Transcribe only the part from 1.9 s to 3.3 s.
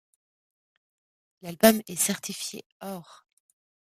certifié or.